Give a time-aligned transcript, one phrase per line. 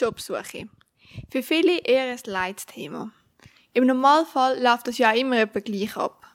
[0.00, 0.68] Jobsuche.
[1.30, 3.10] Für viele eher ein Leitthema.
[3.72, 6.26] Im Normalfall läuft das ja immer etwa gleich ab.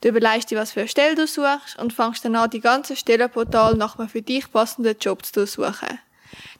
[0.00, 2.96] Du überlegst dir, was für eine Stelle du suchst und fängst dann an, die ganze
[2.96, 6.00] Stellenportal nach einem für dich passenden Job zu suchen.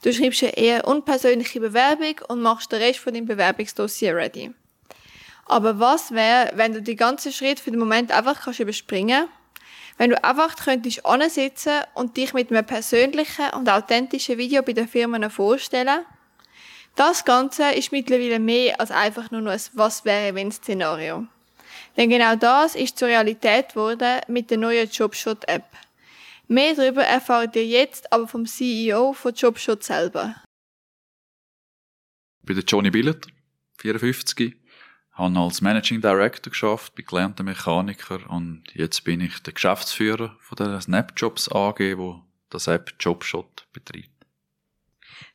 [0.03, 4.53] Du schreibst eine eher unpersönliche Bewerbung und machst den Rest von deinem Bewerbungsdossier ready.
[5.47, 9.29] Aber was wäre, wenn du die ganzen Schritte für den Moment einfach kannst überspringen
[9.99, 14.89] wenn du einfach könntest ansitzen und dich mit einem persönlichen und authentischen Video bei den
[14.89, 16.05] Firmen vorstellen?
[16.95, 21.27] Das Ganze ist mittlerweile mehr als einfach nur ein Was wäre wenn Szenario.
[21.97, 25.65] Denn genau das ist zur Realität geworden mit der neuen Jobshot App.
[26.49, 30.37] Mehr darüber erfahrt ihr jetzt aber vom CEO von Jobshot selber.
[32.41, 33.27] Ich bin der Johnny Billett,
[33.79, 34.55] 54,
[35.13, 40.57] habe als Managing Director geschafft, bin gelernter Mechaniker und jetzt bin ich der Geschäftsführer von
[40.57, 44.12] der Snapjobs AG, wo das App Jobshot betreibt.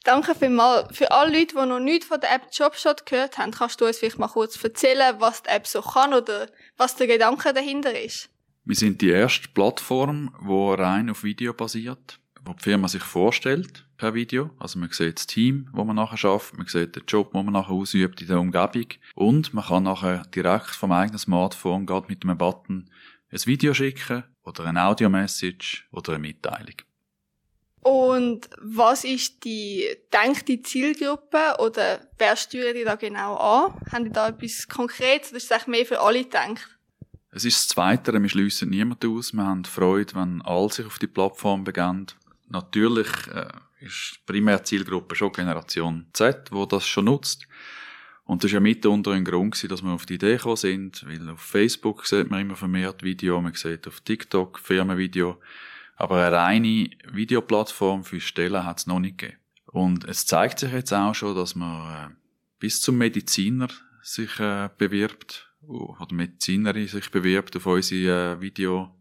[0.03, 0.95] Danke vielmals.
[0.95, 3.97] Für alle Leute, die noch nichts von der App Jobshot gehört haben, kannst du uns
[3.97, 8.29] vielleicht mal kurz erzählen, was die App so kann oder was der Gedanke dahinter ist?
[8.65, 13.85] Wir sind die erste Plattform, die rein auf Video basiert, wo die Firma sich vorstellt
[13.97, 14.51] per Video.
[14.59, 17.53] Also man sieht das Team, wo man nachher schafft, man sieht den Job, wo man
[17.53, 22.23] nachher ausübt in der Umgebung und man kann nachher direkt vom eigenen Smartphone gerade mit
[22.23, 22.89] einem Button
[23.31, 26.75] ein Video schicken oder eine Audio-Message oder eine Mitteilung.
[27.87, 33.79] Und was ist die denkte Zielgruppe oder wer steuert die da genau an?
[33.89, 36.67] Haben die da etwas Konkretes oder ist es mehr für alle gedacht?
[37.31, 39.31] Es ist das Zweite, wir schliessen niemanden aus.
[39.31, 42.07] Wir haben Freude, wenn alle sich auf die Plattform begeben.
[42.49, 43.47] Natürlich äh,
[43.79, 47.47] ist die primäre Zielgruppe schon Generation Z, wo das schon nutzt.
[48.25, 51.29] Und das war ja mitunter ein Grund, dass wir auf die Idee gekommen sind, weil
[51.29, 55.39] auf Facebook sieht man immer vermehrt Video, man sieht auf TikTok Firmenvideo.
[55.97, 59.39] Aber eine reine Videoplattform für Stellen hat es noch nicht gegeben.
[59.65, 62.15] Und es zeigt sich jetzt auch schon, dass man äh,
[62.59, 63.67] bis zum Mediziner
[64.01, 68.95] sich äh, bewirbt, oder Medizinerin sich bewirbt auf unsere äh, Video,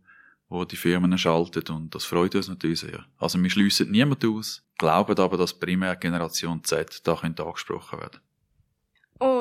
[0.48, 1.72] wo die Firmen schalten.
[1.72, 3.04] Und das freut uns natürlich sehr.
[3.18, 8.20] Also wir schliessen niemand aus, glauben aber, dass primär Generation Z da angesprochen werden.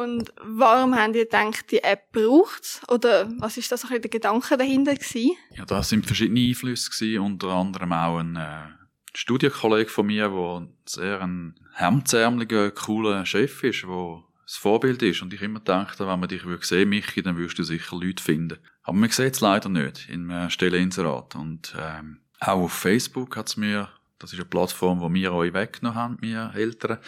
[0.05, 4.55] Und warum haben ihr gedacht, die App braucht Oder was ist das ein der Gedanke
[4.55, 5.31] dahinter gewesen?
[5.55, 8.67] Ja, da sind verschiedene Einflüsse gewesen, unter anderem auch ein äh,
[9.15, 15.23] Studienkollege von mir, der sehr ein hemdsärmeliger, cooler Chef ist, der das Vorbild ist.
[15.23, 18.23] Und ich immer dachte, wenn man dich würde sehen, Michi, dann würdest du sicher Leute
[18.23, 18.59] finden.
[18.83, 21.35] Aber man sieht es leider nicht in einem Stelleninserat.
[21.35, 23.89] Und ähm, auch auf Facebook hat es mir,
[24.19, 26.99] das ist eine Plattform, wo wir euch weggenommen haben, wir Eltern,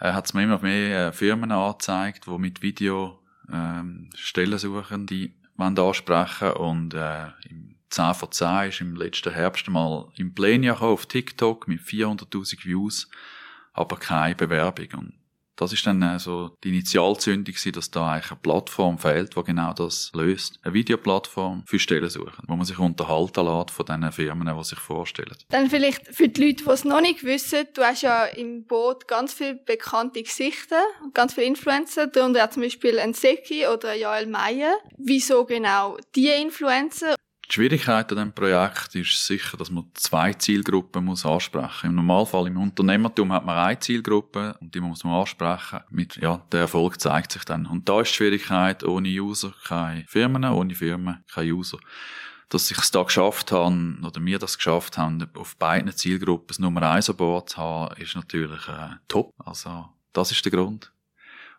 [0.00, 3.20] äh, hat es mir immer mehr äh, Firmen angezeigt, die mit Video
[3.52, 9.32] ähm, Stellen suchen, die wollen ansprechen und äh, im 10 von 10 ist im letzten
[9.32, 13.08] Herbst mal im Plenia auf TikTok mit 400.000 Views,
[13.72, 14.88] aber keine Bewerbung.
[14.94, 15.12] Und
[15.56, 19.72] das ist dann äh, so die Initialzündung dass da eigentlich eine Plattform fehlt, die genau
[19.72, 20.58] das löst.
[20.62, 24.78] Eine Videoplattform für Stellen suchen, wo man sich unterhalten lässt von den Firmen, die sich
[24.78, 25.34] vorstellen.
[25.48, 29.08] Dann vielleicht für die Leute, die es noch nicht wissen, du hast ja im Boot
[29.08, 30.82] ganz viele bekannte Gesichter,
[31.14, 34.76] ganz viele Influencer, darunter zum Beispiel ein Seki oder ein Joel Meyer.
[34.98, 37.16] Wieso genau die Influencer?
[37.48, 41.84] Die Schwierigkeit an diesem Projekt ist sicher, dass man zwei Zielgruppen muss ansprechen muss.
[41.84, 45.80] Im Normalfall im Unternehmertum hat man eine Zielgruppe und die muss man ansprechen.
[45.90, 47.66] Mit, ja, der Erfolg zeigt sich dann.
[47.66, 51.78] Und da ist die Schwierigkeit, ohne User keine Firmen, ohne Firmen keine User.
[52.48, 56.58] Dass ich es da geschafft habe, oder wir das geschafft haben, auf beiden Zielgruppen das
[56.58, 59.32] Nummer eins an Bord zu haben, ist natürlich äh, top.
[59.38, 60.92] Also, das ist der Grund.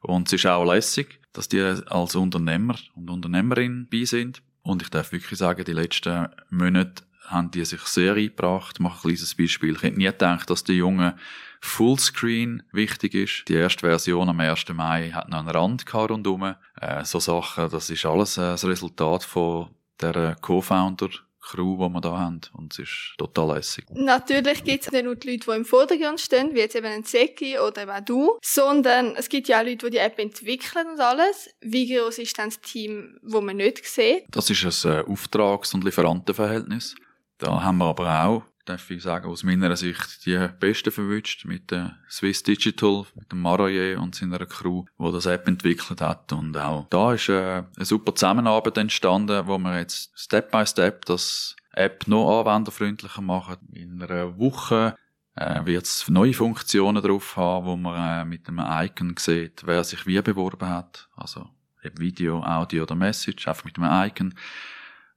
[0.02, 4.42] Und es ist auch lässig, dass die als Unternehmer und Unternehmerin bei sind.
[4.68, 8.76] Und ich darf wirklich sagen, die letzten Monate haben die sich sehr eingebracht.
[8.76, 9.76] Ich mache ein kleines Beispiel.
[9.76, 11.16] Ich hätte nie gedacht, dass der junge
[11.62, 13.48] Fullscreen wichtig ist.
[13.48, 14.66] Die erste Version am 1.
[14.74, 16.56] Mai hat noch einen Rand rundherum.
[16.82, 19.70] Äh, so Sachen, das ist alles äh, das Resultat von
[20.02, 21.12] der Co-Founder
[21.48, 22.42] Crew, die wir da haben.
[22.54, 23.86] Und es ist total lässig.
[23.92, 27.04] Natürlich gibt es nicht nur die Leute, die im Vordergrund stehen, wie jetzt eben ein
[27.04, 30.88] Zeki oder eben auch du, sondern es gibt ja auch Leute, die die App entwickeln
[30.94, 31.50] und alles.
[31.62, 34.26] Wie groß ist dann das Team, das man nicht sieht?
[34.32, 36.96] Das ist ein äh, Auftrags- und Lieferantenverhältnis.
[37.38, 41.72] Da haben wir aber auch darf ich sagen, aus meiner Sicht die Besten verwünscht mit
[41.72, 46.32] der Swiss Digital, mit dem Maroyer und seiner Crew, wo das App entwickelt hat.
[46.34, 51.06] Und auch da ist äh, eine super Zusammenarbeit entstanden, wo wir jetzt Step by Step
[51.06, 53.58] das App noch anwenderfreundlicher machen.
[53.72, 54.96] In einer Woche
[55.36, 59.84] äh, wird es neue Funktionen drauf haben, wo man äh, mit einem Icon sieht, wer
[59.84, 61.08] sich wie beworben hat.
[61.16, 61.50] Also
[61.98, 64.34] Video, Audio oder Message, einfach mit einem Icon.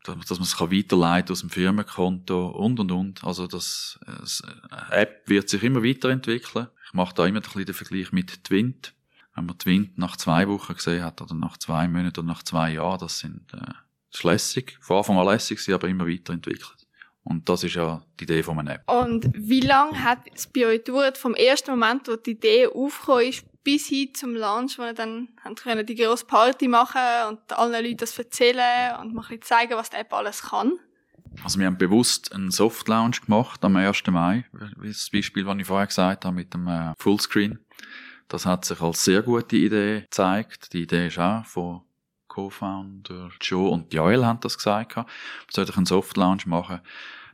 [0.05, 3.25] Dass man es weiterleiten aus dem Firmenkonto und und und.
[3.25, 4.43] Also das, das
[4.91, 6.69] App wird sich immer weiterentwickeln.
[6.87, 8.94] Ich mache da immer ein bisschen den Vergleich mit Twint.
[9.35, 12.73] Wenn man Twint nach zwei Wochen gesehen hat oder nach zwei Monaten oder nach zwei
[12.73, 13.73] Jahren, das sind äh,
[14.11, 14.76] das lässig.
[14.81, 16.87] Von Anfang an lässig, sie aber immer weiterentwickelt.
[17.23, 18.91] Und das ist ja die Idee von einer App.
[18.91, 23.26] Und wie lange hat es bei euch gedauert, vom ersten Moment, wo die Idee aufgekommen
[23.29, 27.84] ist, bis hin zum Launch, wo wir dann haben die grosse Party machen und allen
[27.84, 30.78] Leuten das erzählen und mal ein zeigen, was die App alles kann?
[31.44, 34.06] Also wir haben bewusst einen Soft Launch gemacht am 1.
[34.08, 34.44] Mai,
[34.78, 37.58] wie das Beispiel, das ich vorher gesagt habe, mit dem äh, Fullscreen.
[38.28, 40.72] Das hat sich als sehr gute Idee gezeigt.
[40.72, 41.82] Die Idee ist auch von
[42.28, 44.96] Co-Founder Joe und Joel haben das gesagt.
[44.96, 45.06] Wir
[45.50, 46.80] sollten einen Soft Launch machen.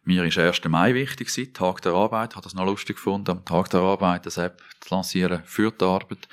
[0.09, 0.65] Mir ist 1.
[0.69, 2.37] Mai wichtig gewesen, Tag der Arbeit.
[2.37, 5.85] Habe das noch lustig gefunden, am Tag der Arbeit das App zu lancieren für die
[5.85, 6.29] Arbeit.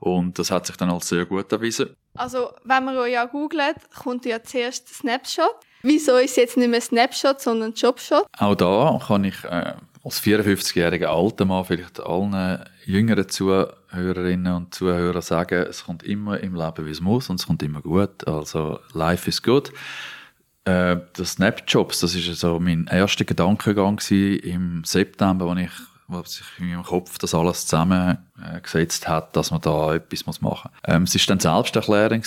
[0.00, 1.94] Und das hat sich dann als sehr gut erwiesen.
[2.16, 5.54] Also, wenn man euch ja googelt, kommt ja zuerst Snapshot.
[5.82, 8.26] Wieso ist es jetzt nicht mehr Snapshot, sondern Jobshot?
[8.36, 15.22] Auch da kann ich äh, als 54-jähriger alter Mann vielleicht allen jüngeren Zuhörerinnen und Zuhörern
[15.22, 18.26] sagen, es kommt immer im Leben, wie es muss und es kommt immer gut.
[18.26, 19.70] Also, life is good.
[20.64, 25.70] Äh, das Snapjobs, das ist so mein erster Gedankengang im September, als ich
[26.06, 30.58] wo sich in meinem Kopf das alles zusammengesetzt hat, dass man da etwas machen muss.
[30.84, 32.22] Ähm, es war dann Selbsterklärung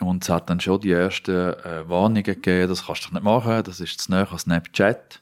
[0.00, 3.62] und es hat dann schon die ersten äh, Warnungen gegeben, das kannst du nicht machen,
[3.62, 5.20] das ist zu nahe an Snapchat.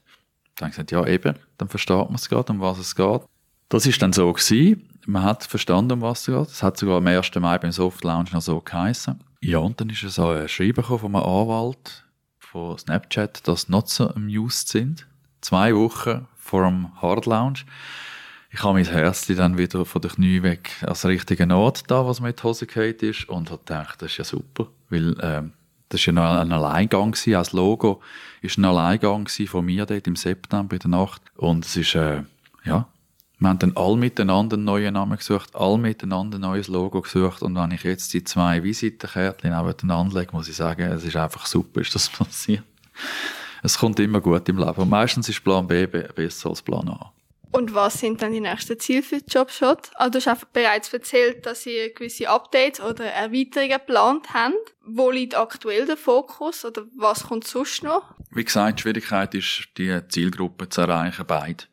[0.57, 3.23] Dann gesagt, ja eben, dann versteht man es gerade, um was es geht.
[3.69, 4.89] Das ist dann so gewesen.
[5.07, 6.49] Man hat verstanden, um was es geht.
[6.49, 7.35] Es hat sogar am 1.
[7.37, 9.19] Mai beim Soft Lounge noch so geheißen.
[9.41, 12.05] Ja, und dann ist es so ein Schreiben von einem Anwalt
[12.53, 15.07] von Snapchat, dass so amused sind.
[15.41, 17.61] Zwei Wochen vor dem Hard Lounge.
[18.51, 22.21] Ich habe mein Herz dann wieder von der Knie weg als richtigen Ort da, was
[22.21, 25.53] mir Hose gefallen ist und habe gedacht, das ist ja super, weil ähm,
[25.89, 28.03] das war ja ein Alleingang gewesen, als Logo
[28.43, 32.23] ist ein Alleingang von mir dort im September in der Nacht und es ist, äh,
[32.65, 32.87] ja,
[33.43, 37.43] wir haben dann all miteinander einen neuen Namen gesucht, all miteinander ein neues Logo gesucht
[37.43, 41.47] und wenn ich jetzt die zwei Visitenkärtchen nebeneinander lege, muss ich sagen, es ist einfach
[41.47, 42.65] super, ist das passiert.
[43.65, 47.13] Es kommt immer gut im Leben und meistens ist Plan B besser als Plan A.
[47.53, 49.91] Und was sind dann die nächsten Ziele für Jobshot?
[49.97, 54.55] Also du hast bereits erzählt, dass ihr gewisse Updates oder Erweiterungen geplant habt.
[54.87, 58.15] Wo liegt aktuell der Fokus oder was kommt sonst noch?
[58.31, 61.65] Wie gesagt, die Schwierigkeit ist, die Zielgruppe zu erreichen, beide.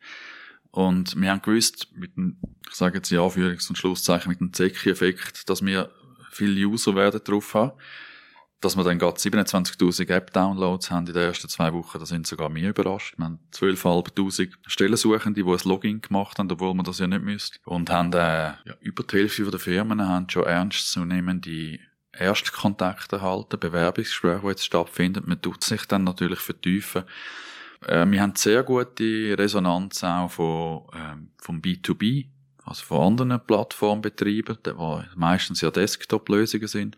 [0.70, 2.38] Und wir haben gewusst, mit dem,
[2.68, 5.90] ich sage jetzt ja, Anführungs- und Schlusszeichen, mit dem Zecki-Effekt, dass wir
[6.30, 7.72] viele User werden drauf haben
[8.60, 12.50] dass wir dann gerade 27.000 App-Downloads haben in den ersten zwei Wochen, da sind sogar
[12.50, 13.16] mir überrascht.
[13.16, 17.58] Wir haben 12.500 Stellensuchende, die ein Login gemacht haben, obwohl man das ja nicht müsste.
[17.64, 21.78] Und haben, äh, ja, über die Hälfte der Firmen haben schon ernstzunehmende
[22.12, 25.24] Erstkontakte erhalten, Bewerbungsgespräche, die jetzt stattfinden.
[25.26, 27.04] Man tut sich dann natürlich vertiefen.
[27.86, 32.26] Äh, wir haben sehr gute Resonanz auch von, ähm, vom B2B,
[32.64, 34.72] also von anderen Plattformbetreibern, die
[35.16, 36.96] meistens ja Desktop-Lösungen sind.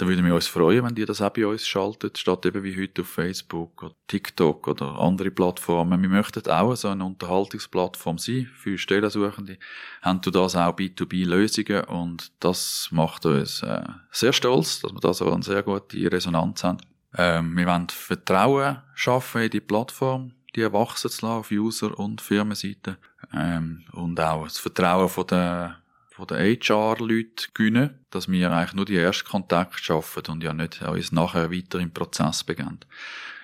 [0.00, 2.74] Dann würden wir uns freuen, wenn die das auch bei uns schaltet, statt eben wie
[2.74, 6.00] heute auf Facebook oder TikTok oder andere Plattformen.
[6.00, 9.58] Wir möchten auch so eine Unterhaltungsplattform sein für Stellensuchende.
[10.00, 15.12] Haben du das auch B2B-Lösungen und das macht uns äh, sehr stolz, dass wir da
[15.12, 16.78] so eine sehr gute Resonanz haben.
[17.16, 22.20] Ähm, wir wollen Vertrauen schaffen in die Plattform, die wachsen zu lassen auf User- und
[22.20, 22.98] Firmenseite.
[23.32, 25.76] Ähm, und auch das Vertrauen von der
[26.20, 30.82] von den HR-Leuten gewinnen, dass wir eigentlich nur die ersten Kontakte schaffen und ja nicht
[30.82, 32.80] uns nachher weiter im Prozess beginnen.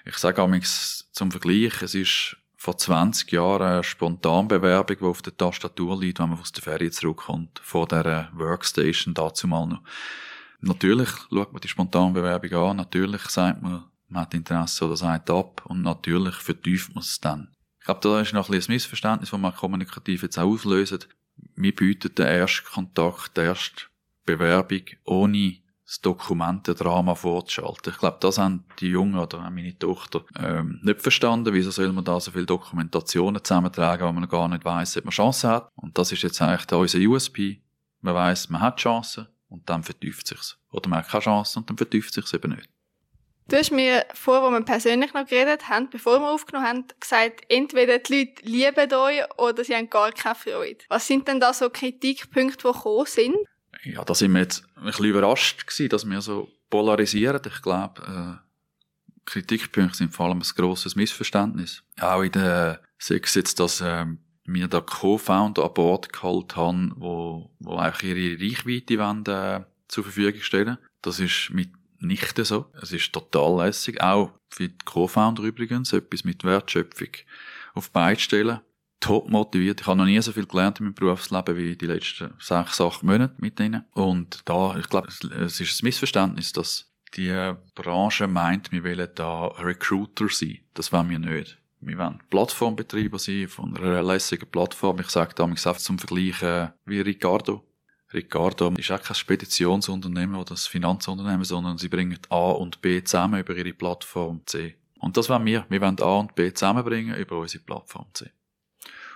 [0.05, 0.51] Ich sage auch
[1.13, 6.31] zum Vergleich, es ist vor 20 Jahren eine Spontanbewerbung, die auf der Tastatur liegt, wenn
[6.31, 9.83] man aus der Ferie zurückkommt, vor der Workstation dazu mal noch.
[10.67, 15.63] Natürlich schaut man die Spontanbewerbung an, natürlich sagt man, man hat Interesse oder sagt ab
[15.67, 17.49] und natürlich vertieft man es dann.
[17.81, 21.01] Ich glaube, da ist noch ein, bisschen ein Missverständnis, das man kommunikativ jetzt auch auslösen
[21.55, 23.85] wir bieten den ersten Kontakt, die erste
[24.25, 27.93] Bewerbung ohne das Dokumentendrama vorzuschalten.
[27.93, 31.55] Ich glaube, das haben die Jungen oder auch meine Tochter ähm, nicht verstanden.
[31.55, 35.13] Wieso soll man da so viele Dokumentationen zusammentragen, wo man gar nicht weiß, ob man
[35.13, 35.71] Chancen hat?
[35.77, 37.63] Und das ist jetzt eigentlich unser USP.
[38.01, 40.59] Man weiß, man hat Chancen und dann vertieft sich's.
[40.71, 42.69] Oder man hat keine Chance und dann vertieft sich's eben nicht.
[43.49, 47.45] Du hast mir vor, wo wir persönlich noch geredet haben, bevor wir aufgenommen haben, gesagt,
[47.49, 50.79] entweder die Leute lieben euch oder sie haben gar keine Freude.
[50.89, 53.37] Was sind denn da so Kritikpunkte, die gekommen sind?
[53.85, 57.41] Ja, da sind wir jetzt ein bisschen überrascht gewesen, dass wir so polarisieren.
[57.47, 58.47] Ich glaube, äh,
[59.27, 61.85] Kritikpunkte sind vor allem ein grosses Missverständnis.
[62.01, 64.07] Auch in der sechs jetzt, dass äh,
[64.47, 70.05] wir da Co-Founder an Bord geholt haben, wo, wo eigentlich ihre Reichweite wollen, äh, zur
[70.05, 70.79] Verfügung stellen.
[71.03, 72.67] Das ist mit nicht so.
[72.81, 74.01] Es ist total lässig.
[74.03, 77.09] Auch für die Co-Founder übrigens, etwas mit Wertschöpfung
[77.75, 78.61] auf beide stellen.
[79.01, 79.81] Top motiviert.
[79.81, 83.03] Ich habe noch nie so viel gelernt in meinem Berufsleben wie die letzten sechs, acht
[83.03, 83.85] Monate mit ihnen.
[83.93, 89.47] Und da, ich glaube, es ist ein Missverständnis, dass die Branche meint, wir wollen da
[89.47, 90.59] Recruiter sein.
[90.75, 91.59] Das wollen wir nicht.
[91.81, 95.01] Wir wollen Plattformbetreiber sein von einer lässigen Plattform.
[95.01, 97.65] Ich sage damals einfach zum Vergleich äh, wie Ricardo.
[98.13, 103.41] Ricardo ist auch kein Speditionsunternehmen oder ein Finanzunternehmen, sondern sie bringen A und B zusammen
[103.41, 104.77] über ihre Plattform C.
[105.01, 105.67] Und das wollen wir.
[105.69, 108.31] Wir wollen A und B zusammenbringen über unsere Plattform C.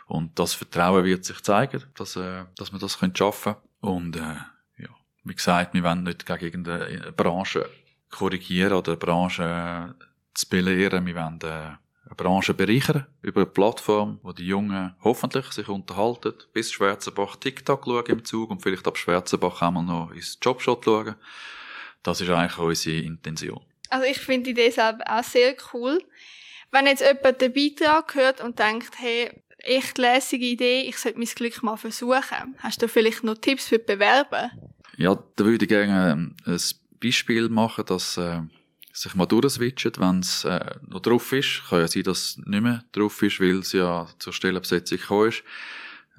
[0.06, 3.56] Und das Vertrauen wird sich zeigen, dass, äh, dass wir das schaffen können.
[3.80, 4.36] Und äh,
[4.78, 4.88] ja,
[5.24, 7.68] wie gesagt, wir wollen nicht gegen irgendeine Branche
[8.10, 11.06] korrigieren oder eine Branche äh, zu belehren.
[11.06, 11.76] Wir wollen äh,
[12.16, 18.06] Branche bereichern über eine Plattform, wo die Jungen hoffentlich sich unterhalten, bis Schwarzenbach TikTok schauen
[18.06, 21.14] im Zug und vielleicht ab Schwarzenbach auch mal noch ins Jobshot schauen.
[22.02, 23.60] Das ist eigentlich unsere Intention.
[23.90, 26.02] Also ich finde die Idee selber auch sehr cool.
[26.70, 31.26] Wenn jetzt jemand den Beitrag hört und denkt, hey, echt lässige Idee, ich sollte mein
[31.26, 32.56] Glück mal versuchen.
[32.58, 34.50] Hast du vielleicht noch Tipps für die Bewerber?
[34.96, 36.60] Ja, da würde ich gerne ähm, ein
[37.02, 38.40] Beispiel machen, dass äh,
[38.92, 41.62] sich mal durchswitchen, wenn es äh, noch drauf ist.
[41.68, 45.28] Kann ja sein, dass es nicht mehr drauf ist, weil es ja zur Stellenbesetzung gekommen
[45.28, 45.42] ist.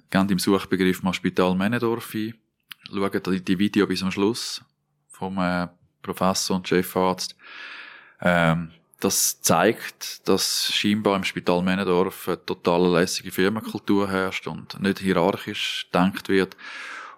[0.09, 2.33] Gebt im Suchbegriff mal Spital Männendorf ein.
[2.89, 4.61] Schaut die, Video bis zum Schluss
[5.09, 5.67] vom äh,
[6.01, 7.35] Professor und Chefarzt.
[8.21, 14.99] Ähm, das zeigt, dass scheinbar im Spital Männendorf eine total lässige Firmenkultur herrscht und nicht
[14.99, 16.55] hierarchisch denkt wird.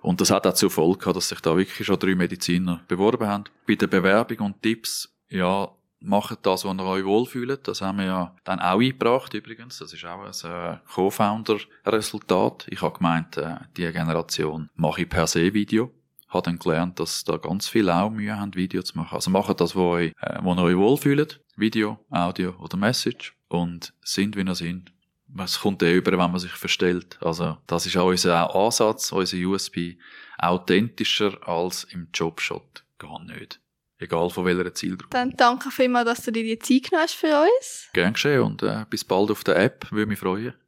[0.02, 3.28] Und das hat auch zur Folge gehabt, dass sich da wirklich schon drei Mediziner beworben
[3.28, 3.46] haben.
[3.66, 7.68] Bei der Bewerbung und Tipps ja, macht das, was ihr euch wohlfühlt.
[7.68, 9.80] Das haben wir ja dann auch eingebracht, übrigens.
[9.80, 12.68] Das ist auch ein äh, Co-Founder-Resultat.
[12.70, 15.92] Ich habe gemeint, äh, die Generation mache ich per se Video.
[16.30, 19.16] Habe dann gelernt, dass da ganz viele auch Mühe haben, Video zu machen.
[19.16, 21.42] Also macht das, was euch, äh, ihr euch wohlfühlt.
[21.56, 23.36] Video, Audio oder Message.
[23.48, 24.92] Und sind, wie ihr sind.
[25.40, 27.18] Es kommt eh über, wenn man sich verstellt.
[27.22, 29.96] Also, das ist auch unser Ansatz, unser USB.
[30.38, 32.84] Authentischer als im Jobshot.
[33.00, 33.63] Gar nicht.
[34.04, 35.10] Egal von welcher Zielgruppe.
[35.12, 37.88] Dann danke vielmals, dass du dir die Zeit genommen hast für uns.
[37.94, 40.54] Gern geschehen und äh, bis bald auf der App, würde mich freuen.